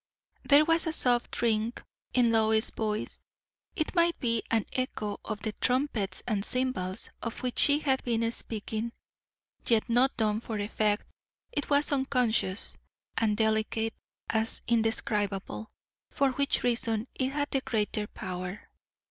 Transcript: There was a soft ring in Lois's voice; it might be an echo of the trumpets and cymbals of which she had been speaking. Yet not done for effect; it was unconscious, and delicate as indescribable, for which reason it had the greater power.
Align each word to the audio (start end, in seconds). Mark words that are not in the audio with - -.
There 0.43 0.65
was 0.65 0.87
a 0.87 0.93
soft 0.93 1.39
ring 1.43 1.73
in 2.11 2.31
Lois's 2.31 2.71
voice; 2.71 3.21
it 3.75 3.93
might 3.93 4.19
be 4.19 4.41
an 4.49 4.65
echo 4.73 5.19
of 5.23 5.41
the 5.43 5.51
trumpets 5.61 6.23
and 6.25 6.43
cymbals 6.43 7.09
of 7.21 7.43
which 7.43 7.59
she 7.59 7.77
had 7.77 8.03
been 8.03 8.31
speaking. 8.31 8.93
Yet 9.67 9.87
not 9.87 10.17
done 10.17 10.41
for 10.41 10.57
effect; 10.57 11.05
it 11.51 11.69
was 11.69 11.91
unconscious, 11.91 12.79
and 13.15 13.37
delicate 13.37 13.93
as 14.27 14.63
indescribable, 14.67 15.69
for 16.09 16.31
which 16.31 16.63
reason 16.63 17.07
it 17.13 17.31
had 17.33 17.51
the 17.51 17.61
greater 17.61 18.07
power. 18.07 18.69